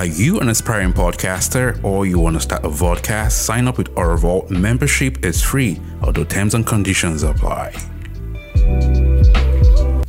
Are 0.00 0.06
you 0.06 0.40
an 0.40 0.48
aspiring 0.48 0.94
podcaster 0.94 1.78
or 1.84 2.06
you 2.06 2.18
want 2.18 2.36
to 2.36 2.40
start 2.40 2.64
a 2.64 2.70
vodcast? 2.70 3.32
Sign 3.32 3.68
up 3.68 3.76
with 3.76 3.94
our 3.98 4.16
Vault. 4.16 4.48
Membership 4.48 5.26
is 5.26 5.42
free, 5.42 5.78
although 6.00 6.24
terms 6.24 6.54
and 6.54 6.66
conditions 6.66 7.22
apply. 7.22 7.72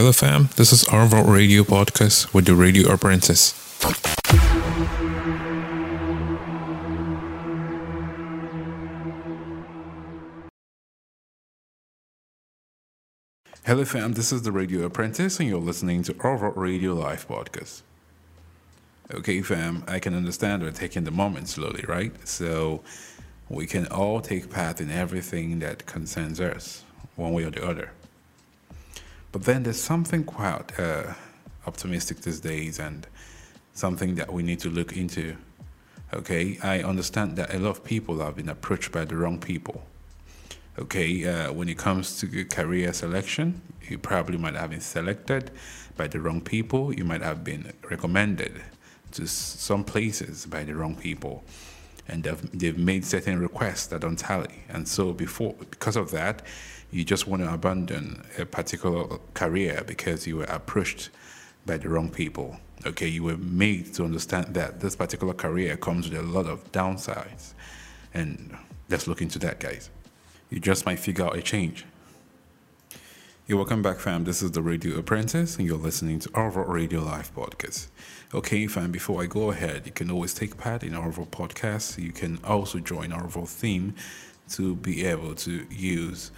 Hello, 0.00 0.12
fam. 0.12 0.48
This 0.56 0.72
is 0.72 0.84
Orvault 0.84 1.28
Radio 1.28 1.62
Podcast 1.62 2.32
with 2.32 2.46
the 2.46 2.54
Radio 2.54 2.90
Apprentice. 2.90 3.52
Hello, 13.66 13.84
fam. 13.84 14.14
This 14.14 14.32
is 14.32 14.40
the 14.40 14.50
Radio 14.50 14.86
Apprentice, 14.86 15.38
and 15.38 15.50
you're 15.50 15.60
listening 15.60 16.02
to 16.04 16.14
Orvault 16.14 16.56
Radio 16.56 16.94
Live 16.94 17.28
Podcast. 17.28 17.82
Okay, 19.12 19.42
fam, 19.42 19.84
I 19.86 19.98
can 19.98 20.14
understand 20.14 20.62
we're 20.62 20.70
taking 20.70 21.04
the 21.04 21.10
moment 21.10 21.48
slowly, 21.48 21.84
right? 21.86 22.26
So 22.26 22.80
we 23.50 23.66
can 23.66 23.86
all 23.88 24.22
take 24.22 24.48
part 24.48 24.80
in 24.80 24.90
everything 24.90 25.58
that 25.58 25.84
concerns 25.84 26.40
us, 26.40 26.84
one 27.16 27.34
way 27.34 27.44
or 27.44 27.50
the 27.50 27.62
other. 27.62 27.90
But 29.32 29.44
then 29.44 29.62
there's 29.62 29.80
something 29.80 30.24
quite 30.24 30.78
uh, 30.78 31.14
optimistic 31.66 32.18
these 32.22 32.40
days 32.40 32.78
and 32.78 33.06
something 33.72 34.16
that 34.16 34.32
we 34.32 34.42
need 34.42 34.60
to 34.60 34.70
look 34.70 34.96
into. 34.96 35.36
Okay, 36.12 36.58
I 36.62 36.82
understand 36.82 37.36
that 37.36 37.54
a 37.54 37.58
lot 37.58 37.70
of 37.70 37.84
people 37.84 38.18
have 38.18 38.36
been 38.36 38.48
approached 38.48 38.90
by 38.90 39.04
the 39.04 39.16
wrong 39.16 39.38
people. 39.38 39.84
Okay, 40.78 41.26
uh, 41.26 41.52
when 41.52 41.68
it 41.68 41.78
comes 41.78 42.18
to 42.20 42.44
career 42.46 42.92
selection, 42.92 43.60
you 43.88 43.98
probably 43.98 44.36
might 44.36 44.54
have 44.54 44.70
been 44.70 44.80
selected 44.80 45.50
by 45.96 46.08
the 46.08 46.18
wrong 46.18 46.40
people. 46.40 46.92
You 46.92 47.04
might 47.04 47.22
have 47.22 47.44
been 47.44 47.72
recommended 47.88 48.60
to 49.12 49.26
some 49.26 49.84
places 49.84 50.46
by 50.46 50.64
the 50.64 50.74
wrong 50.74 50.96
people 50.96 51.44
and 52.10 52.24
they've, 52.24 52.58
they've 52.58 52.78
made 52.78 53.04
certain 53.04 53.38
requests 53.38 53.86
that 53.86 54.00
don't 54.00 54.18
tally. 54.18 54.64
And 54.68 54.86
so 54.86 55.12
before, 55.12 55.54
because 55.70 55.96
of 55.96 56.10
that, 56.10 56.42
you 56.90 57.04
just 57.04 57.26
want 57.26 57.42
to 57.42 57.52
abandon 57.52 58.24
a 58.38 58.44
particular 58.44 59.18
career 59.34 59.82
because 59.86 60.26
you 60.26 60.38
were 60.38 60.44
approached 60.44 61.10
by 61.64 61.76
the 61.76 61.88
wrong 61.88 62.10
people. 62.10 62.58
Okay, 62.86 63.06
you 63.06 63.22
were 63.22 63.36
made 63.36 63.92
to 63.94 64.04
understand 64.04 64.54
that 64.54 64.80
this 64.80 64.96
particular 64.96 65.34
career 65.34 65.76
comes 65.76 66.08
with 66.08 66.18
a 66.18 66.22
lot 66.22 66.46
of 66.46 66.72
downsides. 66.72 67.52
And 68.14 68.56
let's 68.88 69.06
look 69.06 69.22
into 69.22 69.38
that, 69.40 69.60
guys. 69.60 69.90
You 70.48 70.58
just 70.58 70.86
might 70.86 70.98
figure 70.98 71.24
out 71.24 71.36
a 71.36 71.42
change. 71.42 71.84
You're 73.46 73.58
welcome 73.58 73.82
back, 73.82 73.98
fam. 73.98 74.24
This 74.24 74.42
is 74.42 74.52
the 74.52 74.62
Radio 74.62 74.96
Apprentice, 74.96 75.56
and 75.58 75.66
you're 75.66 75.76
listening 75.76 76.20
to 76.20 76.30
our 76.34 76.64
Radio 76.64 77.02
Live 77.02 77.34
podcast. 77.34 77.88
Okay, 78.32 78.66
fam, 78.66 78.92
before 78.92 79.22
I 79.22 79.26
go 79.26 79.50
ahead, 79.50 79.86
you 79.86 79.92
can 79.92 80.10
always 80.10 80.32
take 80.32 80.56
part 80.56 80.82
in 80.82 80.94
our 80.94 81.10
podcast. 81.10 82.02
You 82.02 82.12
can 82.12 82.38
also 82.44 82.78
join 82.78 83.12
our 83.12 83.28
theme 83.28 83.94
to 84.50 84.76
be 84.76 85.04
able 85.04 85.34
to 85.34 85.66
use 85.68 86.30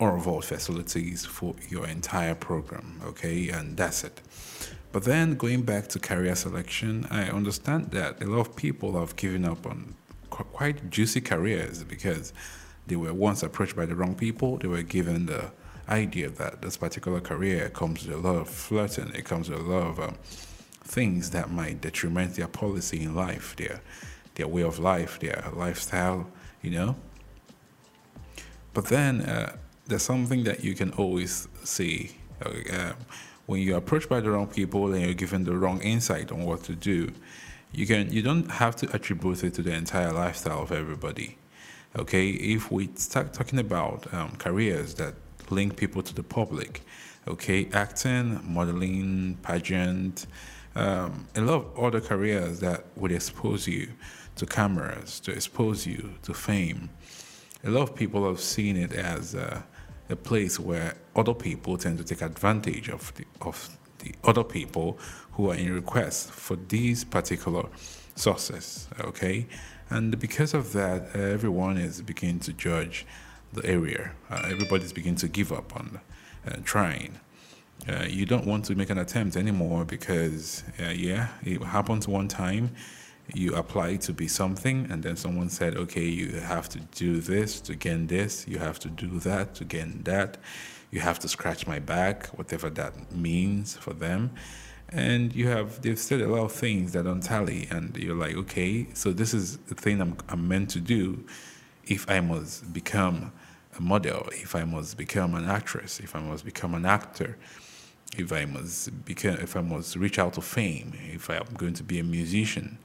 our 0.00 0.18
vault 0.18 0.44
facilities 0.44 1.24
for 1.24 1.54
your 1.68 1.86
entire 1.86 2.34
program. 2.34 3.00
Okay, 3.04 3.48
and 3.48 3.76
that's 3.76 4.04
it. 4.04 4.20
But 4.92 5.04
then 5.04 5.34
going 5.34 5.62
back 5.62 5.88
to 5.88 5.98
career 5.98 6.34
selection, 6.34 7.06
I 7.10 7.28
understand 7.28 7.90
that 7.90 8.22
a 8.22 8.26
lot 8.26 8.40
of 8.40 8.56
people 8.56 8.98
have 8.98 9.16
given 9.16 9.44
up 9.44 9.66
on 9.66 9.94
quite 10.30 10.90
juicy 10.90 11.20
careers 11.20 11.82
because 11.84 12.32
they 12.86 12.96
were 12.96 13.12
once 13.12 13.42
approached 13.42 13.76
by 13.76 13.86
the 13.86 13.94
wrong 13.94 14.14
people. 14.14 14.58
They 14.58 14.68
were 14.68 14.82
given 14.82 15.26
the 15.26 15.50
idea 15.88 16.30
that 16.30 16.62
this 16.62 16.76
particular 16.76 17.20
career 17.20 17.68
comes 17.70 18.06
with 18.06 18.16
a 18.16 18.18
lot 18.18 18.36
of 18.36 18.48
flirting, 18.48 19.12
it 19.14 19.24
comes 19.24 19.48
with 19.48 19.60
a 19.60 19.62
lot 19.62 19.86
of 19.86 20.00
um, 20.00 20.14
things 20.82 21.30
that 21.30 21.50
might 21.50 21.80
detriment 21.80 22.34
their 22.34 22.48
policy 22.48 23.02
in 23.02 23.14
life, 23.14 23.56
their 23.56 23.80
their 24.34 24.48
way 24.48 24.62
of 24.62 24.78
life, 24.78 25.18
their 25.20 25.44
lifestyle, 25.54 26.26
you 26.60 26.70
know. 26.70 26.96
But 28.74 28.86
then 28.86 29.22
uh, 29.22 29.56
there's 29.86 30.02
something 30.02 30.44
that 30.44 30.64
you 30.64 30.74
can 30.74 30.90
always 30.92 31.48
see 31.64 32.16
uh, 32.44 32.92
when 33.46 33.60
you're 33.60 33.78
approached 33.78 34.08
by 34.08 34.20
the 34.20 34.30
wrong 34.30 34.46
people 34.46 34.92
and 34.92 35.04
you're 35.04 35.14
given 35.14 35.44
the 35.44 35.56
wrong 35.56 35.80
insight 35.82 36.32
on 36.32 36.44
what 36.44 36.62
to 36.64 36.74
do. 36.74 37.12
You 37.72 37.86
can 37.86 38.12
you 38.12 38.22
don't 38.22 38.50
have 38.50 38.76
to 38.76 38.94
attribute 38.94 39.44
it 39.44 39.54
to 39.54 39.62
the 39.62 39.72
entire 39.72 40.12
lifestyle 40.12 40.62
of 40.62 40.72
everybody. 40.72 41.38
Okay, 41.96 42.30
if 42.30 42.70
we 42.70 42.90
start 42.96 43.32
talking 43.32 43.58
about 43.58 44.12
um, 44.12 44.32
careers 44.36 44.94
that 44.94 45.14
link 45.50 45.76
people 45.76 46.02
to 46.02 46.14
the 46.14 46.22
public. 46.22 46.82
Okay, 47.28 47.68
acting, 47.72 48.40
modeling, 48.44 49.36
pageant, 49.42 50.26
um, 50.76 51.26
a 51.34 51.40
lot 51.40 51.54
of 51.54 51.78
other 51.78 52.00
careers 52.00 52.60
that 52.60 52.84
would 52.96 53.10
expose 53.10 53.66
you 53.66 53.88
to 54.36 54.46
cameras, 54.46 55.18
to 55.20 55.32
expose 55.32 55.86
you 55.86 56.14
to 56.22 56.34
fame. 56.34 56.90
A 57.64 57.70
lot 57.70 57.82
of 57.82 57.96
people 57.96 58.28
have 58.28 58.38
seen 58.38 58.76
it 58.76 58.92
as 58.92 59.34
a, 59.34 59.64
a 60.08 60.16
place 60.16 60.58
where 60.58 60.94
other 61.14 61.34
people 61.34 61.76
tend 61.76 61.98
to 61.98 62.04
take 62.04 62.22
advantage 62.22 62.88
of 62.88 63.12
the, 63.14 63.24
of 63.40 63.76
the 63.98 64.12
other 64.24 64.44
people 64.44 64.98
who 65.32 65.50
are 65.50 65.54
in 65.54 65.72
request 65.72 66.30
for 66.30 66.56
these 66.68 67.04
particular 67.04 67.64
sources. 68.14 68.88
Okay, 69.00 69.46
and 69.90 70.18
because 70.18 70.54
of 70.54 70.72
that, 70.72 71.14
everyone 71.14 71.76
is 71.76 72.02
beginning 72.02 72.40
to 72.40 72.52
judge 72.52 73.06
the 73.52 73.64
area. 73.64 74.12
Uh, 74.30 74.42
everybody's 74.50 74.92
beginning 74.92 75.16
to 75.16 75.28
give 75.28 75.52
up 75.52 75.74
on 75.76 76.00
uh, 76.46 76.56
trying. 76.64 77.20
Uh, 77.88 78.04
you 78.08 78.26
don't 78.26 78.46
want 78.46 78.64
to 78.64 78.74
make 78.74 78.90
an 78.90 78.98
attempt 78.98 79.36
anymore 79.36 79.84
because, 79.84 80.64
uh, 80.80 80.88
yeah, 80.88 81.28
it 81.42 81.62
happens 81.62 82.08
one 82.08 82.26
time. 82.26 82.70
You 83.34 83.54
apply 83.54 83.96
to 83.96 84.12
be 84.12 84.28
something, 84.28 84.86
and 84.90 85.02
then 85.02 85.16
someone 85.16 85.48
said, 85.48 85.76
okay, 85.76 86.04
you 86.04 86.40
have 86.40 86.68
to 86.70 86.80
do 86.80 87.20
this 87.20 87.60
to 87.62 87.74
gain 87.74 88.06
this, 88.06 88.46
you 88.46 88.58
have 88.58 88.78
to 88.80 88.88
do 88.88 89.18
that 89.20 89.54
to 89.56 89.64
gain 89.64 90.02
that, 90.04 90.38
you 90.90 91.00
have 91.00 91.18
to 91.20 91.28
scratch 91.28 91.66
my 91.66 91.78
back, 91.80 92.26
whatever 92.28 92.70
that 92.70 93.12
means 93.12 93.76
for 93.76 93.92
them. 93.92 94.30
And 94.88 95.34
you 95.34 95.48
have, 95.48 95.82
they've 95.82 95.98
said 95.98 96.20
a 96.20 96.28
lot 96.28 96.44
of 96.44 96.52
things 96.52 96.92
that 96.92 97.04
don't 97.04 97.20
tally, 97.20 97.66
and 97.70 97.96
you're 97.96 98.14
like, 98.14 98.36
okay, 98.36 98.86
so 98.94 99.12
this 99.12 99.34
is 99.34 99.56
the 99.56 99.74
thing 99.74 100.00
I'm, 100.00 100.16
I'm 100.28 100.46
meant 100.46 100.70
to 100.70 100.80
do 100.80 101.24
if 101.86 102.08
I 102.08 102.20
must 102.20 102.72
become 102.72 103.32
a 103.76 103.82
model, 103.82 104.28
if 104.32 104.54
I 104.54 104.64
must 104.64 104.96
become 104.96 105.34
an 105.34 105.46
actress, 105.46 105.98
if 106.00 106.14
I 106.14 106.20
must 106.20 106.44
become 106.44 106.74
an 106.74 106.86
actor, 106.86 107.36
if 108.16 108.32
I 108.32 108.44
must 108.44 109.04
become, 109.04 109.34
if 109.36 109.56
I 109.56 109.60
must 109.60 109.96
reach 109.96 110.18
out 110.18 110.34
to 110.34 110.40
fame, 110.40 110.92
if 111.12 111.28
I 111.28 111.36
am 111.36 111.46
going 111.56 111.74
to 111.74 111.82
be 111.82 111.98
a 111.98 112.04
musician, 112.04 112.78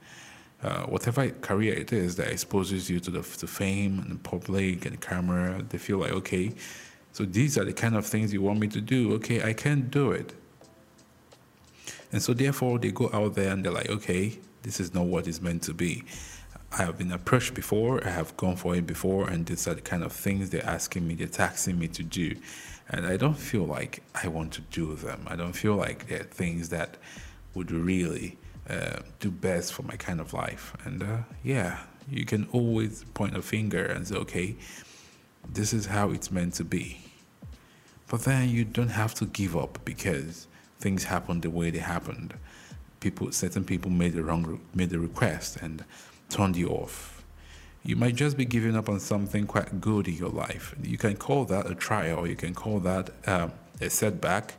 uh, 0.62 0.84
whatever 0.86 1.28
career 1.28 1.74
it 1.74 1.92
is 1.92 2.16
that 2.16 2.28
exposes 2.28 2.88
you 2.88 3.00
to 3.00 3.10
the 3.10 3.22
fame 3.22 3.98
and 3.98 4.12
the 4.12 4.18
public 4.18 4.84
and 4.86 4.94
the 4.94 5.06
camera, 5.06 5.62
they 5.68 5.78
feel 5.78 5.98
like 5.98 6.12
okay, 6.12 6.52
so 7.12 7.24
these 7.24 7.58
are 7.58 7.64
the 7.64 7.72
kind 7.72 7.96
of 7.96 8.06
things 8.06 8.32
you 8.32 8.40
want 8.42 8.60
me 8.60 8.68
to 8.68 8.80
do. 8.80 9.12
Okay, 9.14 9.42
I 9.42 9.52
can't 9.52 9.90
do 9.90 10.12
it, 10.12 10.34
and 12.12 12.22
so 12.22 12.32
therefore 12.34 12.78
they 12.78 12.92
go 12.92 13.10
out 13.12 13.34
there 13.34 13.52
and 13.52 13.64
they're 13.64 13.72
like, 13.72 13.90
okay, 13.90 14.38
this 14.62 14.78
is 14.78 14.94
not 14.94 15.06
what 15.06 15.26
it's 15.26 15.40
meant 15.40 15.62
to 15.64 15.74
be. 15.74 16.04
I 16.72 16.84
have 16.84 16.96
been 16.96 17.12
approached 17.12 17.54
before, 17.54 18.02
I 18.06 18.10
have 18.10 18.34
gone 18.36 18.56
for 18.56 18.74
it 18.74 18.86
before, 18.86 19.28
and 19.28 19.44
these 19.44 19.68
are 19.68 19.74
the 19.74 19.82
kind 19.82 20.02
of 20.02 20.12
things 20.12 20.50
they're 20.50 20.64
asking 20.64 21.06
me, 21.06 21.14
they're 21.14 21.26
taxing 21.26 21.78
me 21.78 21.88
to 21.88 22.02
do. 22.02 22.36
And 22.88 23.06
I 23.06 23.16
don't 23.16 23.36
feel 23.36 23.64
like 23.64 24.02
I 24.14 24.28
want 24.28 24.52
to 24.54 24.60
do 24.62 24.94
them. 24.94 25.26
I 25.26 25.36
don't 25.36 25.52
feel 25.52 25.76
like 25.76 26.08
they're 26.08 26.24
things 26.24 26.70
that 26.70 26.96
would 27.54 27.70
really 27.70 28.38
uh, 28.68 29.00
do 29.20 29.30
best 29.30 29.72
for 29.72 29.82
my 29.82 29.96
kind 29.96 30.20
of 30.20 30.32
life. 30.32 30.74
And 30.84 31.02
uh, 31.02 31.18
yeah, 31.42 31.78
you 32.08 32.24
can 32.24 32.48
always 32.52 33.04
point 33.14 33.36
a 33.36 33.42
finger 33.42 33.84
and 33.84 34.06
say, 34.06 34.16
okay, 34.16 34.56
this 35.48 35.72
is 35.72 35.86
how 35.86 36.10
it's 36.10 36.30
meant 36.30 36.54
to 36.54 36.64
be. 36.64 37.00
But 38.08 38.22
then 38.22 38.48
you 38.50 38.64
don't 38.64 38.90
have 38.90 39.14
to 39.14 39.26
give 39.26 39.56
up 39.56 39.78
because 39.84 40.46
things 40.78 41.04
happened 41.04 41.42
the 41.42 41.50
way 41.50 41.70
they 41.70 41.78
happened. 41.78 42.34
People, 43.00 43.32
certain 43.32 43.64
people 43.64 43.90
made 43.90 44.12
the 44.12 44.22
wrong, 44.22 44.60
made 44.74 44.90
the 44.90 44.98
request, 44.98 45.56
and 45.56 45.84
turned 46.28 46.56
you 46.56 46.68
off. 46.68 47.24
You 47.84 47.96
might 47.96 48.14
just 48.14 48.36
be 48.36 48.44
giving 48.44 48.76
up 48.76 48.88
on 48.88 49.00
something 49.00 49.46
quite 49.46 49.80
good 49.80 50.06
in 50.06 50.14
your 50.14 50.28
life. 50.28 50.74
You 50.82 50.98
can 50.98 51.16
call 51.16 51.44
that 51.46 51.68
a 51.68 51.74
trial, 51.74 52.26
you 52.26 52.36
can 52.36 52.54
call 52.54 52.78
that 52.80 53.10
um, 53.26 53.52
a 53.80 53.90
setback, 53.90 54.54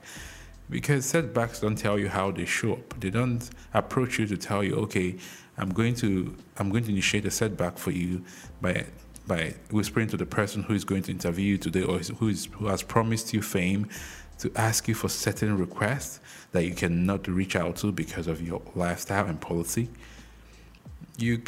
because 0.73 1.05
setbacks 1.05 1.59
don't 1.59 1.75
tell 1.75 1.99
you 1.99 2.09
how 2.09 2.31
they 2.31 2.45
show 2.45 2.73
up. 2.73 2.99
They 2.99 3.11
don't 3.11 3.47
approach 3.75 4.17
you 4.17 4.25
to 4.25 4.35
tell 4.35 4.63
you, 4.63 4.73
okay, 4.85 5.15
I'm 5.55 5.69
going 5.69 5.93
to 5.97 6.35
I'm 6.57 6.71
going 6.71 6.83
to 6.85 6.89
initiate 6.89 7.25
a 7.25 7.31
setback 7.31 7.77
for 7.77 7.91
you 7.91 8.23
by 8.59 8.87
by 9.27 9.53
whispering 9.69 10.07
to 10.07 10.17
the 10.17 10.25
person 10.25 10.63
who 10.63 10.73
is 10.73 10.83
going 10.83 11.03
to 11.03 11.11
interview 11.11 11.45
you 11.45 11.57
today 11.59 11.83
or 11.83 11.99
who 11.99 12.27
is 12.27 12.49
who 12.53 12.65
has 12.65 12.81
promised 12.81 13.35
you 13.35 13.43
fame 13.43 13.87
to 14.39 14.51
ask 14.55 14.87
you 14.87 14.95
for 14.95 15.09
certain 15.09 15.55
requests 15.59 16.19
that 16.53 16.65
you 16.65 16.73
cannot 16.73 17.27
reach 17.27 17.55
out 17.55 17.75
to 17.77 17.91
because 17.91 18.25
of 18.25 18.41
your 18.41 18.63
lifestyle 18.73 19.27
and 19.27 19.39
policy. 19.39 19.89
You, 21.17 21.39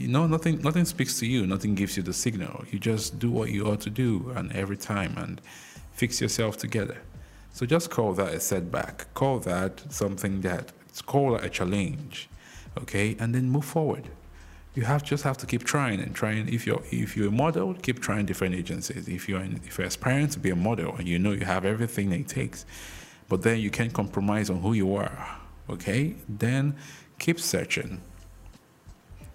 you 0.00 0.08
know, 0.08 0.26
nothing, 0.26 0.60
nothing 0.62 0.84
speaks 0.84 1.20
to 1.20 1.26
you. 1.26 1.46
Nothing 1.46 1.76
gives 1.76 1.96
you 1.96 2.02
the 2.02 2.12
signal. 2.12 2.64
You 2.72 2.80
just 2.80 3.20
do 3.20 3.30
what 3.30 3.50
you 3.50 3.68
ought 3.68 3.80
to 3.82 3.90
do, 3.90 4.32
and 4.34 4.50
every 4.52 4.76
time, 4.76 5.16
and 5.16 5.40
fix 5.92 6.20
yourself 6.20 6.56
together. 6.56 6.98
So 7.54 7.64
just 7.66 7.88
call 7.88 8.14
that 8.14 8.34
a 8.34 8.40
setback. 8.40 9.14
Call 9.14 9.38
that 9.38 9.80
something 9.88 10.40
that 10.40 10.72
it's 10.88 11.00
called 11.00 11.40
a 11.40 11.48
challenge, 11.48 12.28
okay, 12.76 13.16
and 13.20 13.32
then 13.32 13.48
move 13.48 13.64
forward. 13.64 14.08
You 14.74 14.82
have 14.82 15.04
just 15.04 15.22
have 15.22 15.38
to 15.38 15.46
keep 15.46 15.62
trying 15.62 16.00
and 16.00 16.12
trying. 16.16 16.52
If 16.52 16.66
you're 16.66 16.82
if 16.90 17.16
you're 17.16 17.28
a 17.28 17.30
model, 17.30 17.74
keep 17.74 18.00
trying 18.00 18.26
different 18.26 18.56
agencies. 18.56 19.06
If 19.06 19.28
you're 19.28 19.40
in, 19.40 19.60
if 19.64 19.78
you're 19.78 19.86
aspiring 19.86 20.30
to 20.30 20.40
be 20.40 20.50
a 20.50 20.56
model 20.56 20.96
and 20.96 21.06
you 21.06 21.16
know 21.20 21.30
you 21.30 21.44
have 21.44 21.64
everything 21.64 22.10
it 22.10 22.26
takes, 22.26 22.66
but 23.28 23.42
then 23.42 23.60
you 23.60 23.70
can't 23.70 23.92
compromise 23.92 24.50
on 24.50 24.60
who 24.60 24.72
you 24.72 24.96
are, 24.96 25.38
okay, 25.70 26.16
then 26.28 26.74
keep 27.20 27.38
searching. 27.38 28.00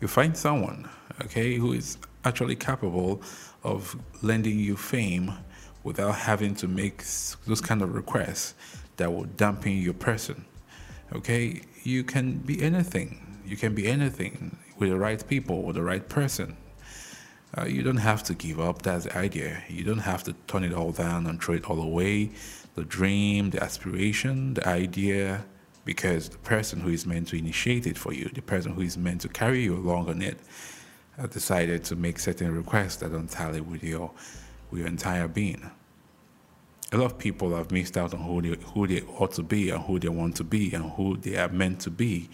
You 0.01 0.09
find 0.09 0.35
someone, 0.35 0.89
okay, 1.23 1.55
who 1.55 1.71
is 1.71 1.97
actually 2.25 2.57
capable 2.57 3.21
of 3.63 3.95
lending 4.21 4.59
you 4.59 4.75
fame 4.75 5.31
without 5.83 6.15
having 6.15 6.55
to 6.55 6.67
make 6.67 7.03
those 7.47 7.61
kind 7.61 7.81
of 7.81 7.93
requests 7.93 8.53
that 8.97 9.11
will 9.11 9.25
dampen 9.25 9.77
your 9.77 9.93
person. 9.93 10.45
Okay, 11.13 11.61
you 11.83 12.03
can 12.03 12.37
be 12.37 12.61
anything. 12.61 13.39
You 13.45 13.57
can 13.57 13.73
be 13.73 13.87
anything 13.87 14.57
with 14.77 14.89
the 14.89 14.97
right 14.97 15.25
people, 15.27 15.63
with 15.63 15.75
the 15.75 15.83
right 15.83 16.07
person. 16.07 16.57
Uh, 17.57 17.65
you 17.65 17.81
don't 17.81 17.97
have 17.97 18.21
to 18.23 18.33
give 18.35 18.59
up. 18.59 18.83
That's 18.83 19.05
the 19.05 19.17
idea. 19.17 19.63
You 19.67 19.83
don't 19.83 19.99
have 19.99 20.23
to 20.23 20.33
turn 20.47 20.63
it 20.63 20.73
all 20.73 20.91
down 20.91 21.25
and 21.25 21.41
throw 21.41 21.55
it 21.55 21.65
all 21.69 21.81
away. 21.81 22.31
The 22.75 22.83
dream, 22.83 23.49
the 23.49 23.63
aspiration, 23.63 24.53
the 24.53 24.67
idea, 24.67 25.45
because 25.83 26.29
the 26.29 26.37
person 26.37 26.79
who 26.81 26.89
is 26.89 27.07
meant 27.07 27.29
to 27.29 27.37
initiate 27.37 27.87
it 27.87 27.97
for 27.97 28.13
you, 28.13 28.29
the 28.29 28.41
person 28.41 28.73
who 28.73 28.81
is 28.81 28.97
meant 28.97 29.21
to 29.21 29.29
carry 29.29 29.63
you 29.63 29.75
along 29.75 30.09
on 30.09 30.21
it, 30.21 30.37
uh, 31.17 31.25
decided 31.25 31.83
to 31.85 31.95
make 31.95 32.19
certain 32.19 32.53
requests 32.53 32.97
that 32.97 33.11
don't 33.11 33.29
tally 33.29 33.61
with 33.61 33.83
your 33.83 34.11
with 34.69 34.79
your 34.79 34.87
entire 34.87 35.27
being. 35.27 35.69
A 36.91 36.97
lot 36.97 37.11
of 37.11 37.17
people 37.19 37.55
have 37.55 37.71
missed 37.71 37.97
out 37.97 38.13
on 38.13 38.21
who 38.21 38.41
they, 38.41 38.61
who 38.73 38.87
they 38.87 39.01
ought 39.01 39.31
to 39.33 39.43
be 39.43 39.69
and 39.69 39.83
who 39.83 39.99
they 39.99 40.09
want 40.09 40.35
to 40.37 40.43
be 40.43 40.73
and 40.73 40.91
who 40.91 41.17
they 41.17 41.37
are 41.37 41.49
meant 41.49 41.79
to 41.81 41.91
be 41.91 42.29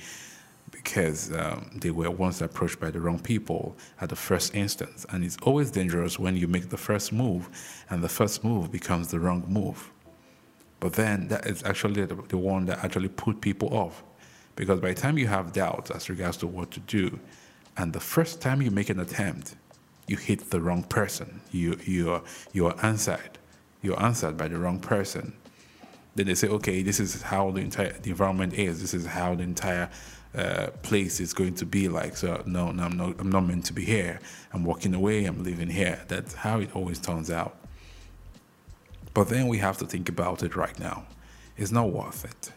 because 0.72 1.32
um, 1.34 1.70
they 1.82 1.92
were 1.92 2.10
once 2.10 2.42
approached 2.42 2.80
by 2.80 2.92
the 2.92 3.00
wrong 3.00 3.20
people 3.20 3.76
at 4.02 4.10
the 4.10 4.16
first 4.16 4.56
instance. 4.56 5.06
And 5.10 5.24
it's 5.24 5.38
always 5.42 5.72
dangerous 5.72 6.18
when 6.18 6.38
you 6.38 6.48
make 6.48 6.70
the 6.70 6.78
first 6.78 7.12
move 7.12 7.50
and 7.90 8.04
the 8.04 8.10
first 8.10 8.44
move 8.44 8.72
becomes 8.72 9.10
the 9.10 9.20
wrong 9.20 9.44
move. 9.48 9.92
But 10.80 10.94
then 10.94 11.28
that 11.30 11.48
is 11.48 11.64
actually 11.64 12.06
the, 12.06 12.16
the 12.28 12.38
one 12.38 12.66
that 12.66 12.84
actually 12.84 13.10
put 13.10 13.42
people 13.42 13.74
off. 13.74 14.04
Because 14.56 14.80
by 14.80 14.90
the 14.90 15.02
time 15.02 15.18
you 15.18 15.28
have 15.28 15.52
doubts 15.52 15.92
as 15.92 16.10
regards 16.10 16.38
to 16.38 16.48
what 16.48 16.72
to 16.72 16.80
do, 16.82 17.20
and 17.78 17.92
the 17.92 18.00
first 18.00 18.42
time 18.42 18.62
you 18.62 18.72
make 18.72 18.90
an 18.90 19.00
attempt, 19.00 19.56
you 20.08 20.18
hit 20.18 20.50
the 20.50 20.62
wrong 20.62 20.84
person. 20.84 21.42
You 21.52 21.80
you 21.84 22.12
are 22.12 22.22
you 22.54 22.68
are 22.68 22.76
answered. 22.84 23.38
You're 23.82 24.02
answered 24.02 24.38
by 24.38 24.48
the 24.48 24.58
wrong 24.58 24.80
person. 24.80 25.34
Then 26.16 26.28
they 26.28 26.36
say, 26.36 26.48
okay, 26.48 26.82
this 26.82 27.00
is 27.00 27.22
how 27.22 27.52
the 27.52 27.62
entire 27.62 27.94
the 27.94 28.12
environment 28.12 28.54
is. 28.54 28.82
This 28.82 28.94
is 28.94 29.06
how 29.06 29.36
the 29.36 29.44
entire 29.44 29.90
uh, 30.34 30.68
place 30.82 31.20
is 31.20 31.34
going 31.34 31.56
to 31.56 31.66
be 31.66 31.88
like. 31.88 32.18
So 32.18 32.42
no, 32.46 32.72
no, 32.72 32.84
I'm 32.84 32.98
not. 32.98 33.20
I'm 33.20 33.32
not 33.32 33.42
meant 33.42 33.66
to 33.66 33.74
be 33.74 33.86
here. 33.86 34.20
I'm 34.54 34.64
walking 34.64 34.94
away. 34.94 35.26
I'm 35.26 35.44
living 35.44 35.70
here. 35.70 36.04
That's 36.08 36.34
how 36.34 36.60
it 36.60 36.76
always 36.76 37.00
turns 37.00 37.30
out. 37.30 37.58
But 39.14 39.30
then 39.30 39.48
we 39.48 39.60
have 39.60 39.78
to 39.78 39.86
think 39.86 40.10
about 40.10 40.44
it 40.44 40.56
right 40.56 40.78
now. 40.80 41.06
It's 41.58 41.72
not 41.72 41.90
worth 41.92 42.26
it. 42.26 42.52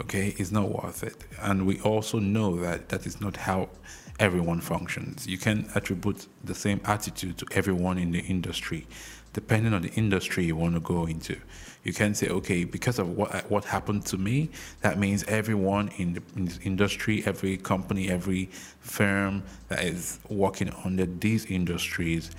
Okay, 0.00 0.34
it's 0.38 0.50
not 0.50 0.70
worth 0.70 1.02
it. 1.02 1.24
And 1.40 1.66
we 1.66 1.78
also 1.80 2.18
know 2.18 2.56
that 2.56 2.88
that 2.88 3.06
is 3.06 3.20
not 3.20 3.36
how 3.36 3.68
everyone 4.18 4.60
functions. 4.60 5.26
You 5.26 5.38
can 5.38 5.68
attribute 5.74 6.26
the 6.44 6.54
same 6.54 6.80
attitude 6.84 7.38
to 7.38 7.46
everyone 7.52 7.98
in 7.98 8.12
the 8.12 8.20
industry, 8.20 8.86
depending 9.32 9.72
on 9.74 9.82
the 9.82 9.92
industry 9.94 10.44
you 10.44 10.56
want 10.56 10.74
to 10.74 10.80
go 10.80 11.06
into. 11.06 11.36
You 11.84 11.92
can 11.92 12.14
say, 12.14 12.28
okay, 12.28 12.64
because 12.64 12.98
of 12.98 13.10
what 13.10 13.50
what 13.50 13.64
happened 13.64 14.06
to 14.06 14.18
me, 14.18 14.50
that 14.82 14.98
means 14.98 15.24
everyone 15.24 15.90
in 15.96 16.14
the, 16.14 16.22
in 16.36 16.50
industry, 16.62 17.22
every 17.26 17.56
company, 17.56 18.08
every 18.08 18.46
firm 18.80 19.42
that 19.68 19.82
is 19.84 20.20
working 20.28 20.72
under 20.84 21.06
these 21.06 21.46
industries 21.46 22.30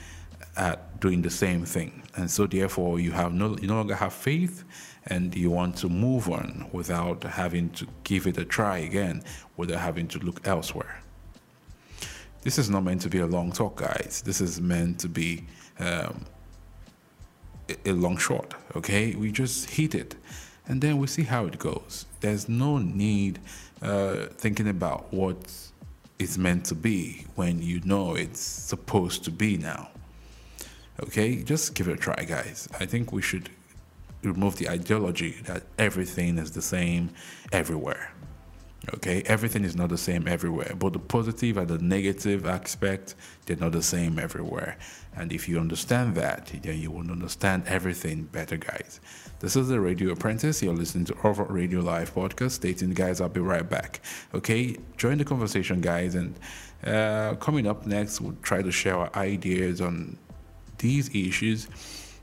are 0.55 0.77
doing 0.99 1.21
the 1.21 1.29
same 1.29 1.65
thing, 1.65 2.03
and 2.15 2.29
so 2.29 2.45
therefore 2.45 2.99
you 2.99 3.11
have 3.11 3.33
no 3.33 3.57
you 3.57 3.67
no 3.67 3.75
longer 3.75 3.95
have 3.95 4.13
faith 4.13 4.63
and 5.07 5.35
you 5.35 5.49
want 5.49 5.75
to 5.75 5.89
move 5.89 6.29
on 6.29 6.69
without 6.71 7.23
having 7.23 7.69
to 7.71 7.85
give 8.03 8.25
it 8.27 8.37
a 8.37 8.45
try 8.45 8.77
again, 8.77 9.21
without 9.57 9.79
having 9.79 10.07
to 10.07 10.19
look 10.19 10.47
elsewhere. 10.47 11.03
This 12.43 12.57
is 12.57 12.69
not 12.69 12.83
meant 12.83 13.01
to 13.01 13.09
be 13.09 13.19
a 13.19 13.25
long 13.25 13.51
talk, 13.51 13.77
guys. 13.77 14.21
This 14.25 14.41
is 14.41 14.59
meant 14.59 14.99
to 14.99 15.07
be 15.07 15.45
um, 15.79 16.25
a 17.85 17.91
long 17.93 18.17
shot, 18.17 18.53
okay? 18.75 19.15
We 19.15 19.31
just 19.31 19.69
hit 19.69 19.95
it 19.95 20.15
and 20.67 20.81
then 20.81 20.97
we 20.97 21.07
see 21.07 21.23
how 21.23 21.45
it 21.45 21.59
goes. 21.59 22.05
There's 22.21 22.47
no 22.47 22.77
need 22.77 23.39
uh, 23.81 24.27
thinking 24.37 24.67
about 24.67 25.11
what 25.13 25.37
it's 26.19 26.37
meant 26.37 26.65
to 26.65 26.75
be 26.75 27.25
when 27.35 27.61
you 27.61 27.81
know 27.83 28.15
it's 28.15 28.39
supposed 28.39 29.23
to 29.25 29.31
be 29.31 29.57
now. 29.57 29.89
Okay, 31.01 31.43
just 31.43 31.75
give 31.75 31.87
it 31.87 31.93
a 31.93 31.97
try, 31.97 32.23
guys. 32.23 32.69
I 32.79 32.85
think 32.85 33.11
we 33.11 33.21
should 33.21 33.49
remove 34.21 34.55
the 34.57 34.69
ideology 34.69 35.31
that 35.45 35.63
everything 35.77 36.37
is 36.37 36.51
the 36.51 36.61
same 36.61 37.09
everywhere. 37.51 38.13
Okay, 38.95 39.23
everything 39.27 39.63
is 39.63 39.77
not 39.77 39.87
the 39.89 39.97
same 39.97 40.27
everywhere, 40.27 40.73
but 40.77 40.91
the 40.91 40.99
positive 40.99 41.55
and 41.55 41.69
the 41.69 41.77
negative 41.77 42.45
aspect, 42.45 43.15
they're 43.45 43.55
not 43.55 43.71
the 43.71 43.81
same 43.81 44.19
everywhere. 44.19 44.77
And 45.15 45.31
if 45.31 45.47
you 45.47 45.57
understand 45.57 46.15
that, 46.15 46.51
then 46.61 46.79
you 46.79 46.91
will 46.91 47.09
understand 47.09 47.63
everything 47.65 48.23
better, 48.23 48.57
guys. 48.57 48.99
This 49.39 49.55
is 49.55 49.69
the 49.69 49.79
Radio 49.79 50.11
Apprentice. 50.11 50.61
You're 50.61 50.73
listening 50.73 51.05
to 51.05 51.15
Over 51.23 51.45
Radio 51.45 51.79
Live 51.79 52.13
podcast. 52.13 52.51
Stay 52.51 52.73
tuned, 52.73 52.95
guys. 52.95 53.21
I'll 53.21 53.29
be 53.29 53.39
right 53.39 53.67
back. 53.67 54.01
Okay, 54.33 54.77
join 54.97 55.17
the 55.17 55.25
conversation, 55.25 55.79
guys. 55.79 56.15
And 56.15 56.37
uh, 56.85 57.35
coming 57.35 57.67
up 57.67 57.85
next, 57.85 58.19
we'll 58.19 58.35
try 58.41 58.61
to 58.61 58.71
share 58.71 58.97
our 58.97 59.15
ideas 59.15 59.79
on 59.79 60.17
these 60.77 61.09
issues 61.15 61.69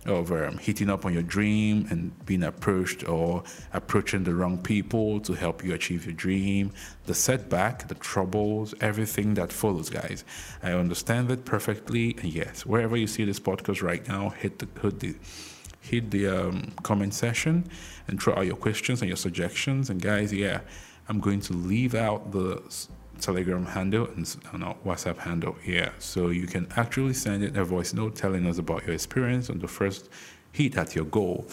of 0.06 0.32
um, 0.32 0.56
hitting 0.58 0.88
up 0.88 1.04
on 1.04 1.12
your 1.12 1.22
dream 1.22 1.86
and 1.90 2.24
being 2.24 2.42
approached 2.42 3.06
or 3.06 3.42
approaching 3.72 4.24
the 4.24 4.34
wrong 4.34 4.56
people 4.56 5.20
to 5.20 5.34
help 5.34 5.62
you 5.62 5.74
achieve 5.74 6.06
your 6.06 6.14
dream, 6.14 6.72
the 7.06 7.14
setback, 7.14 7.88
the 7.88 7.94
troubles, 7.96 8.74
everything 8.80 9.34
that 9.34 9.52
follows, 9.52 9.90
guys. 9.90 10.24
I 10.62 10.72
understand 10.72 11.30
it 11.30 11.44
perfectly. 11.44 12.16
And 12.22 12.32
yes, 12.32 12.64
wherever 12.64 12.96
you 12.96 13.06
see 13.06 13.24
this 13.24 13.40
podcast 13.40 13.82
right 13.82 14.06
now, 14.08 14.30
hit 14.30 14.58
the, 14.58 14.68
hit 14.80 15.00
the, 15.00 15.14
hit 15.80 16.10
the 16.10 16.28
um, 16.28 16.72
comment 16.82 17.12
section 17.12 17.68
and 18.08 18.22
throw 18.22 18.34
out 18.34 18.46
your 18.46 18.56
questions 18.56 19.02
and 19.02 19.08
your 19.08 19.16
suggestions. 19.16 19.90
And 19.90 20.00
guys, 20.00 20.32
yeah, 20.32 20.60
I'm 21.08 21.20
going 21.20 21.40
to 21.40 21.52
leave 21.52 21.94
out 21.94 22.32
the 22.32 22.62
Telegram 23.20 23.66
handle 23.66 24.08
and, 24.16 24.36
our 24.62 24.74
WhatsApp 24.84 25.18
handle 25.18 25.56
here. 25.62 25.92
So 25.98 26.28
you 26.28 26.46
can 26.46 26.66
actually 26.76 27.14
send 27.14 27.44
in 27.44 27.56
a 27.56 27.64
voice 27.64 27.92
note 27.92 28.16
telling 28.16 28.46
us 28.46 28.58
about 28.58 28.86
your 28.86 28.94
experience 28.94 29.50
on 29.50 29.58
the 29.58 29.68
first 29.68 30.08
hit 30.52 30.76
at 30.76 30.94
your 30.94 31.04
goal. 31.04 31.46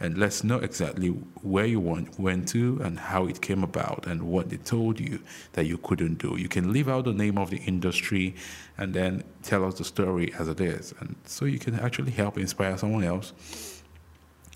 And 0.00 0.18
let's 0.18 0.42
know 0.42 0.58
exactly 0.58 1.08
where 1.42 1.66
you 1.66 1.78
went, 1.78 2.18
went 2.18 2.48
to 2.48 2.80
and 2.82 2.98
how 2.98 3.26
it 3.26 3.40
came 3.40 3.62
about 3.62 4.06
and 4.06 4.22
what 4.22 4.50
they 4.50 4.56
told 4.56 4.98
you 4.98 5.20
that 5.52 5.66
you 5.66 5.78
couldn't 5.78 6.18
do. 6.18 6.36
You 6.36 6.48
can 6.48 6.72
leave 6.72 6.88
out 6.88 7.04
the 7.04 7.12
name 7.12 7.38
of 7.38 7.50
the 7.50 7.58
industry 7.58 8.34
and 8.76 8.92
then 8.92 9.22
tell 9.42 9.64
us 9.64 9.74
the 9.74 9.84
story 9.84 10.34
as 10.38 10.48
it 10.48 10.60
is. 10.60 10.94
And 10.98 11.14
so 11.24 11.44
you 11.44 11.60
can 11.60 11.78
actually 11.78 12.10
help 12.10 12.38
inspire 12.38 12.76
someone 12.76 13.04
else. 13.04 13.32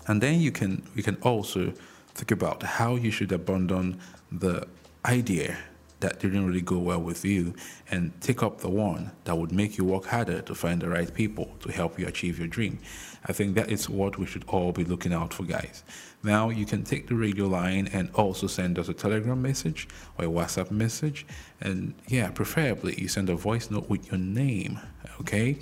And 0.07 0.21
then 0.21 0.41
you 0.41 0.51
can 0.51 0.83
you 0.95 1.03
can 1.03 1.15
also 1.21 1.73
think 2.15 2.31
about 2.31 2.63
how 2.63 2.95
you 2.95 3.11
should 3.11 3.31
abandon 3.31 3.99
the 4.31 4.67
idea 5.05 5.57
that 5.99 6.19
didn't 6.19 6.45
really 6.45 6.61
go 6.61 6.77
well 6.77 7.01
with 7.01 7.25
you 7.25 7.53
and 7.91 8.19
take 8.21 8.41
up 8.41 8.59
the 8.61 8.69
one 8.69 9.11
that 9.25 9.37
would 9.37 9.51
make 9.51 9.77
you 9.77 9.83
work 9.83 10.05
harder 10.05 10.41
to 10.41 10.55
find 10.55 10.81
the 10.81 10.89
right 10.89 11.13
people 11.13 11.55
to 11.59 11.71
help 11.71 11.99
you 11.99 12.07
achieve 12.07 12.39
your 12.39 12.47
dream. 12.47 12.79
I 13.25 13.33
think 13.33 13.55
that 13.55 13.69
is 13.69 13.89
what 13.89 14.17
we 14.17 14.25
should 14.25 14.45
all 14.47 14.71
be 14.71 14.85
looking 14.85 15.13
out 15.13 15.33
for, 15.33 15.43
guys. 15.43 15.83
Now, 16.23 16.49
you 16.49 16.65
can 16.65 16.83
take 16.83 17.07
the 17.07 17.15
radio 17.15 17.47
line 17.47 17.89
and 17.91 18.09
also 18.13 18.47
send 18.47 18.79
us 18.79 18.89
a 18.89 18.93
Telegram 18.93 19.41
message 19.41 19.87
or 20.17 20.25
a 20.25 20.27
WhatsApp 20.27 20.71
message. 20.71 21.25
And 21.61 21.93
yeah, 22.07 22.29
preferably 22.31 22.99
you 22.99 23.07
send 23.07 23.29
a 23.29 23.35
voice 23.35 23.69
note 23.69 23.89
with 23.89 24.09
your 24.11 24.19
name, 24.19 24.79
okay? 25.21 25.57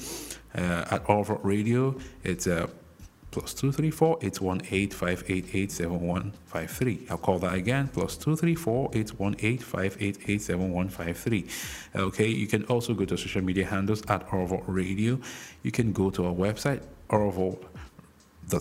Uh, 0.56 0.86
at 0.91 1.08
Over 1.10 1.36
Radio, 1.44 1.96
it's 2.24 2.48
a 2.48 2.65
uh, 2.65 2.67
plus 3.31 3.53
234 3.53 4.19
818 4.22 4.89
588 4.91 5.72
7153. 5.72 7.07
I'll 7.10 7.17
call 7.17 7.39
that 7.39 7.53
again 7.53 7.89
plus 7.89 8.17
234 8.17 8.91
818 8.93 9.57
588 9.60 10.41
7153. 10.41 11.46
Okay, 11.96 12.27
you 12.27 12.48
can 12.48 12.63
also 12.65 12.93
go 12.93 13.05
to 13.05 13.17
social 13.17 13.41
media 13.41 13.65
handles 13.65 14.03
at 14.07 14.31
Orville 14.34 14.63
Radio. 14.67 15.19
You 15.63 15.72
can 15.72 15.93
go 15.93 16.10
to 16.12 16.25
our 16.25 16.34
website, 16.34 16.84
Orville 17.10 17.60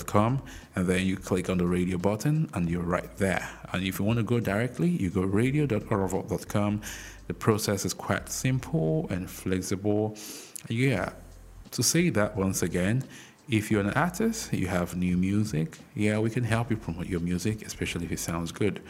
com 0.06 0.42
and 0.74 0.86
then 0.86 1.06
you 1.06 1.16
click 1.16 1.48
on 1.48 1.58
the 1.58 1.66
radio 1.66 1.96
button 1.96 2.48
and 2.54 2.68
you're 2.68 2.82
right 2.82 3.16
there 3.18 3.48
and 3.72 3.84
if 3.84 3.98
you 3.98 4.04
want 4.04 4.18
to 4.18 4.22
go 4.22 4.40
directly 4.40 4.88
you 4.88 5.10
go 5.10 5.22
radio.orville.com 5.22 6.80
the 7.28 7.34
process 7.34 7.84
is 7.84 7.94
quite 7.94 8.28
simple 8.28 9.06
and 9.10 9.30
flexible 9.30 10.16
yeah 10.68 11.10
to 11.70 11.82
say 11.82 12.10
that 12.10 12.36
once 12.36 12.62
again 12.62 13.04
if 13.48 13.70
you're 13.70 13.80
an 13.80 13.90
artist 13.90 14.52
you 14.52 14.66
have 14.66 14.96
new 14.96 15.16
music 15.16 15.78
yeah 15.94 16.18
we 16.18 16.28
can 16.28 16.42
help 16.42 16.68
you 16.70 16.76
promote 16.76 17.06
your 17.06 17.20
music 17.20 17.64
especially 17.64 18.04
if 18.04 18.12
it 18.12 18.18
sounds 18.18 18.50
good. 18.52 18.82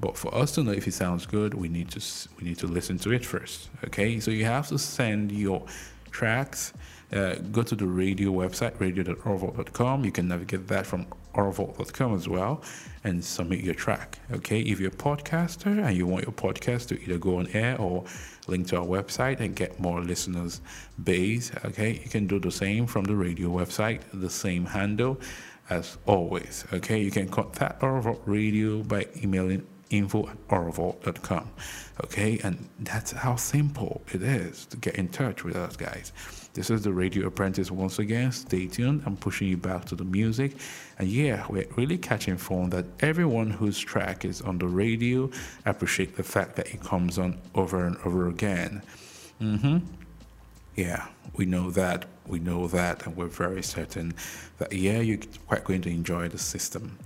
But 0.00 0.16
for 0.16 0.34
us 0.34 0.52
to 0.52 0.62
know 0.62 0.72
if 0.72 0.86
it 0.86 0.94
sounds 0.94 1.26
good 1.26 1.54
we 1.54 1.68
need 1.68 1.90
to 1.90 2.00
we 2.38 2.44
need 2.48 2.58
to 2.58 2.66
listen 2.66 2.98
to 2.98 3.12
it 3.12 3.24
first 3.24 3.70
okay? 3.84 4.20
So 4.20 4.30
you 4.30 4.44
have 4.44 4.68
to 4.68 4.78
send 4.78 5.32
your 5.32 5.64
tracks 6.10 6.72
uh, 7.12 7.36
go 7.52 7.62
to 7.62 7.74
the 7.74 7.86
radio 7.86 8.30
website, 8.30 8.78
radio.orville.com. 8.78 10.04
You 10.04 10.12
can 10.12 10.28
navigate 10.28 10.66
that 10.68 10.86
from 10.86 11.06
orville.com 11.34 12.14
as 12.14 12.28
well 12.28 12.62
and 13.04 13.24
submit 13.24 13.60
your 13.60 13.74
track. 13.74 14.18
Okay, 14.32 14.60
if 14.60 14.78
you're 14.78 14.90
a 14.90 14.94
podcaster 14.94 15.84
and 15.86 15.96
you 15.96 16.06
want 16.06 16.24
your 16.24 16.32
podcast 16.32 16.88
to 16.88 17.00
either 17.02 17.18
go 17.18 17.38
on 17.38 17.46
air 17.48 17.80
or 17.80 18.04
link 18.46 18.66
to 18.68 18.78
our 18.78 18.84
website 18.84 19.40
and 19.40 19.54
get 19.56 19.80
more 19.80 20.02
listeners 20.02 20.60
base, 21.02 21.50
okay, 21.64 21.92
you 21.92 22.10
can 22.10 22.26
do 22.26 22.38
the 22.38 22.50
same 22.50 22.86
from 22.86 23.04
the 23.04 23.14
radio 23.14 23.48
website, 23.48 24.00
the 24.12 24.30
same 24.30 24.66
handle 24.66 25.18
as 25.70 25.98
always. 26.06 26.64
Okay, 26.72 27.00
you 27.02 27.10
can 27.10 27.28
contact 27.28 27.82
Orville 27.82 28.20
Radio 28.26 28.82
by 28.82 29.06
emailing 29.22 29.66
info 29.90 30.28
at 30.28 30.36
orville.com. 30.48 31.48
Okay, 32.04 32.38
and 32.44 32.68
that's 32.80 33.12
how 33.12 33.36
simple 33.36 34.02
it 34.12 34.22
is 34.22 34.66
to 34.66 34.76
get 34.76 34.94
in 34.94 35.08
touch 35.08 35.44
with 35.44 35.56
us, 35.56 35.76
guys. 35.76 36.12
This 36.54 36.70
is 36.70 36.82
the 36.82 36.92
Radio 36.92 37.26
Apprentice 37.26 37.70
once 37.70 37.98
again. 37.98 38.32
Stay 38.32 38.66
tuned. 38.66 39.02
I'm 39.06 39.16
pushing 39.16 39.48
you 39.48 39.56
back 39.56 39.84
to 39.86 39.94
the 39.94 40.04
music. 40.04 40.52
And 40.98 41.08
yeah, 41.08 41.44
we're 41.48 41.68
really 41.76 41.98
catching 41.98 42.36
fun 42.36 42.70
that 42.70 42.86
everyone 43.00 43.50
whose 43.50 43.78
track 43.78 44.24
is 44.24 44.42
on 44.42 44.58
the 44.58 44.66
radio 44.66 45.30
appreciate 45.66 46.16
the 46.16 46.22
fact 46.22 46.56
that 46.56 46.68
it 46.68 46.82
comes 46.82 47.18
on 47.18 47.38
over 47.54 47.86
and 47.86 47.96
over 48.04 48.28
again. 48.28 48.82
Mm-hmm. 49.40 49.78
Yeah, 50.78 51.08
we 51.34 51.44
know 51.44 51.72
that. 51.72 52.04
We 52.28 52.38
know 52.38 52.68
that, 52.68 53.04
and 53.04 53.16
we're 53.16 53.26
very 53.26 53.64
certain 53.64 54.14
that 54.58 54.72
yeah, 54.72 55.00
you're 55.00 55.18
quite 55.48 55.64
going 55.64 55.82
to 55.82 55.90
enjoy 55.90 56.28
the 56.28 56.38
system. 56.38 56.96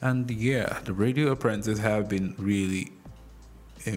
And 0.00 0.28
yeah, 0.28 0.80
the 0.84 0.92
Radio 0.92 1.30
apprentices 1.30 1.78
have 1.78 2.08
been 2.08 2.34
really 2.38 2.90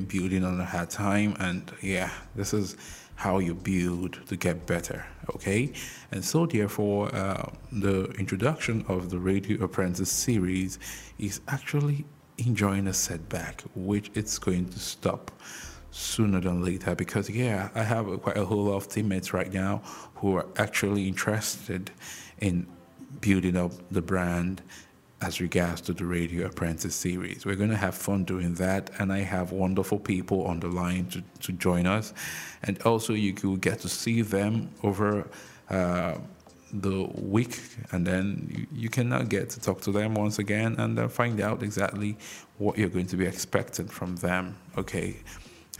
building 0.08 0.44
on 0.44 0.62
a 0.62 0.66
hard 0.66 0.92
time, 0.92 1.36
and 1.40 1.64
yeah, 1.82 2.12
this 2.36 2.54
is 2.54 2.78
how 3.16 3.40
you 3.40 3.56
build 3.56 4.20
to 4.28 4.36
get 4.36 4.68
better. 4.68 5.04
Okay, 5.34 5.74
and 6.12 6.24
so 6.24 6.46
therefore, 6.46 7.10
uh, 7.16 7.50
the 7.72 8.12
introduction 8.20 8.86
of 8.88 9.10
the 9.10 9.18
Radio 9.18 9.64
Apprentice 9.64 10.12
series 10.12 10.78
is 11.18 11.42
actually 11.48 12.06
enjoying 12.38 12.86
a 12.86 12.94
setback, 12.94 13.64
which 13.74 14.12
it's 14.14 14.38
going 14.38 14.70
to 14.70 14.80
stop 14.80 15.32
sooner 15.94 16.40
than 16.40 16.64
later 16.64 16.96
because 16.96 17.30
yeah 17.30 17.70
i 17.76 17.84
have 17.84 18.08
a, 18.08 18.18
quite 18.18 18.36
a 18.36 18.46
whole 18.46 18.64
lot 18.64 18.76
of 18.76 18.88
teammates 18.88 19.32
right 19.32 19.54
now 19.54 19.82
who 20.16 20.36
are 20.36 20.48
actually 20.58 21.08
interested 21.08 21.92
in 22.40 22.66
building 23.22 23.56
up 23.56 23.72
the 23.92 24.02
brand 24.02 24.62
as 25.24 25.40
regards 25.40 25.80
to 25.80 25.94
the 25.94 26.06
Radio 26.06 26.46
Apprentice 26.46 26.96
series. 26.96 27.46
We're 27.46 27.56
going 27.56 27.70
to 27.70 27.78
have 27.78 27.96
fun 27.96 28.26
doing 28.26 28.56
that, 28.56 28.90
and 29.00 29.12
I 29.14 29.20
have 29.20 29.54
wonderful 29.54 29.98
people 29.98 30.46
on 30.46 30.60
the 30.60 30.68
line 30.68 31.06
to, 31.12 31.24
to 31.44 31.54
join 31.54 31.88
us. 31.88 32.14
And 32.64 32.82
also, 32.82 33.14
you 33.14 33.34
will 33.42 33.56
get 33.56 33.80
to 33.82 33.90
see 33.90 34.22
them 34.22 34.70
over 34.84 35.26
uh, 35.70 36.18
the 36.74 37.04
week, 37.16 37.58
and 37.92 38.06
then 38.06 38.50
you, 38.54 38.82
you 38.82 38.90
can 38.90 39.10
now 39.10 39.22
get 39.22 39.50
to 39.52 39.62
talk 39.62 39.80
to 39.82 39.92
them 39.92 40.14
once 40.16 40.40
again 40.40 40.76
and 40.78 41.00
uh, 41.00 41.08
find 41.08 41.40
out 41.40 41.64
exactly 41.64 42.18
what 42.58 42.78
you're 42.78 42.90
going 42.90 43.08
to 43.08 43.16
be 43.16 43.26
expecting 43.26 43.88
from 43.88 44.18
them. 44.18 44.58
Okay. 44.78 45.16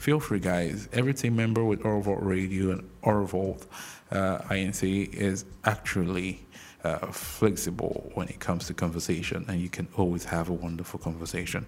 Feel 0.04 0.20
free, 0.20 0.40
guys. 0.40 0.90
Every 0.92 1.14
team 1.14 1.38
member 1.38 1.64
with 1.64 1.84
Orvault 1.84 2.22
Radio 2.22 2.72
and 2.72 2.90
Orvault 3.04 3.68
uh, 4.12 4.40
INC 4.50 5.14
is 5.14 5.46
actually 5.64 6.46
uh, 6.84 6.98
flexible 7.08 8.12
when 8.14 8.28
it 8.28 8.38
comes 8.42 8.68
to 8.68 8.74
conversation, 8.74 9.46
and 9.48 9.62
you 9.62 9.70
can 9.70 9.88
always 9.96 10.26
have 10.26 10.50
a 10.50 10.52
wonderful 10.52 11.00
conversation. 11.00 11.66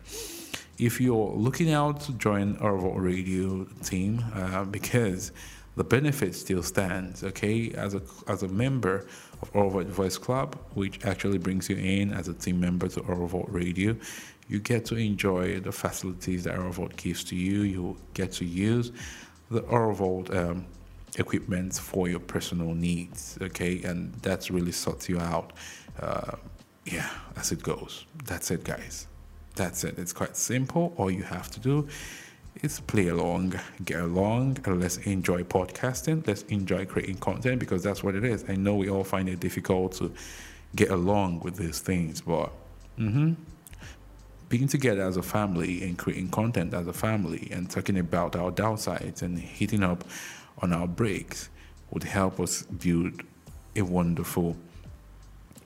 If 0.77 0.99
you're 0.99 1.31
looking 1.33 1.71
out 1.71 2.01
to 2.01 2.11
join 2.11 2.57
our 2.57 2.75
radio 2.75 3.63
team, 3.85 4.21
uh, 4.33 4.65
because 4.79 5.31
the 5.77 5.85
benefit 5.85 6.35
still 6.35 6.61
stands, 6.61 7.23
okay? 7.23 7.71
As 7.71 7.95
a 7.95 8.01
as 8.27 8.43
a 8.43 8.49
member 8.49 9.07
of 9.53 9.73
Voice 9.87 10.17
Club, 10.17 10.57
which 10.73 11.03
actually 11.05 11.37
brings 11.37 11.69
you 11.69 11.75
in 11.77 12.13
as 12.13 12.27
a 12.27 12.33
team 12.33 12.59
member 12.59 12.87
to 12.87 13.01
Orville 13.01 13.45
Radio, 13.47 13.95
you 14.47 14.59
get 14.59 14.85
to 14.85 14.95
enjoy 14.95 15.59
the 15.59 15.71
facilities 15.71 16.43
that 16.43 16.57
Orville 16.57 16.89
gives 16.89 17.23
to 17.25 17.35
you. 17.35 17.61
You 17.61 17.97
get 18.13 18.31
to 18.33 18.45
use 18.45 18.91
the 19.49 19.61
Orville 19.61 20.25
um, 20.31 20.65
equipment 21.17 21.73
for 21.73 22.07
your 22.07 22.19
personal 22.19 22.73
needs, 22.73 23.37
okay? 23.41 23.81
And 23.83 24.13
that's 24.15 24.51
really 24.51 24.71
sorts 24.71 25.09
you 25.09 25.19
out. 25.19 25.53
Uh, 25.99 26.35
yeah, 26.85 27.09
as 27.35 27.51
it 27.51 27.63
goes. 27.63 28.05
That's 28.25 28.51
it, 28.51 28.63
guys. 28.63 29.07
That's 29.55 29.83
it. 29.83 29.97
It's 29.97 30.13
quite 30.13 30.37
simple. 30.37 30.93
All 30.97 31.09
you 31.09 31.23
have 31.23 31.49
to 31.51 31.59
do 31.59 31.87
is 32.61 32.79
play 32.79 33.07
along, 33.07 33.59
get 33.83 33.99
along, 33.99 34.57
and 34.65 34.81
let's 34.81 34.97
enjoy 34.97 35.43
podcasting. 35.43 36.25
Let's 36.25 36.43
enjoy 36.43 36.85
creating 36.85 37.17
content 37.17 37.59
because 37.59 37.83
that's 37.83 38.03
what 38.03 38.15
it 38.15 38.23
is. 38.23 38.45
I 38.47 38.55
know 38.55 38.75
we 38.75 38.89
all 38.89 39.03
find 39.03 39.27
it 39.29 39.39
difficult 39.39 39.93
to 39.93 40.13
get 40.75 40.89
along 40.89 41.41
with 41.41 41.57
these 41.57 41.79
things, 41.79 42.21
but 42.21 42.51
mm-hmm, 42.97 43.33
being 44.49 44.67
together 44.67 45.01
as 45.01 45.17
a 45.17 45.23
family 45.23 45.83
and 45.83 45.97
creating 45.97 46.29
content 46.29 46.73
as 46.73 46.87
a 46.87 46.93
family 46.93 47.49
and 47.51 47.69
talking 47.69 47.97
about 47.97 48.35
our 48.35 48.51
downsides 48.51 49.21
and 49.21 49.39
hitting 49.39 49.83
up 49.83 50.03
on 50.61 50.71
our 50.71 50.87
breaks 50.87 51.49
would 51.91 52.03
help 52.03 52.39
us 52.39 52.63
build 52.63 53.23
a 53.75 53.81
wonderful 53.81 54.55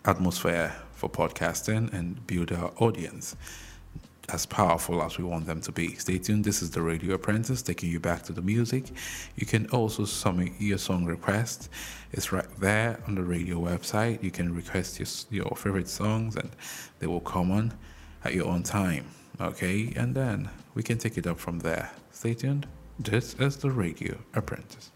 atmosphere 0.05 0.74
for 0.93 1.10
podcasting 1.10 1.91
and 1.93 2.25
build 2.25 2.51
our 2.51 2.72
audience 2.77 3.36
as 4.33 4.45
powerful 4.45 5.01
as 5.01 5.17
we 5.17 5.24
want 5.24 5.45
them 5.45 5.62
to 5.62 5.71
be. 5.71 5.95
Stay 5.95 6.17
tuned. 6.17 6.43
This 6.43 6.62
is 6.62 6.71
the 6.71 6.81
Radio 6.81 7.15
Apprentice 7.15 7.62
taking 7.62 7.89
you 7.89 8.00
back 8.00 8.24
to 8.24 8.33
the 8.33 8.41
music. 8.41 8.86
You 9.36 9.45
can 9.45 9.67
also 9.67 10.05
submit 10.05 10.53
your 10.59 10.77
song 10.77 11.05
request. 11.05 11.69
It's 12.12 12.31
right 12.31 12.50
there 12.59 13.00
on 13.07 13.15
the 13.15 13.24
radio 13.24 13.57
website. 13.57 14.24
You 14.24 14.31
can 14.31 14.55
request 14.55 15.00
your, 15.00 15.43
your 15.43 15.55
favorite 15.55 15.88
songs 15.88 16.36
and 16.36 16.50
they 17.00 17.07
will 17.07 17.21
come 17.21 17.51
on 17.51 17.74
at 18.24 18.33
your 18.33 18.48
own 18.48 18.63
time. 18.63 19.05
Okay, 19.41 19.93
and 19.95 20.13
then 20.13 20.50
we 20.74 20.83
can 20.83 20.98
take 20.98 21.17
it 21.17 21.25
up 21.25 21.39
from 21.39 21.59
there. 21.59 21.91
Stay 22.12 22.33
tuned. 22.33 22.67
This 23.00 23.36
is 23.36 23.57
the 23.57 23.71
Radio 23.71 24.17
Apprentice. 24.33 24.91